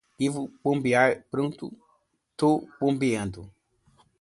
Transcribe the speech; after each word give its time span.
Devo 0.19 0.51
bombear. 0.63 1.27
Pronto, 1.29 1.71
tô 2.35 2.67
bombeando 2.79 3.53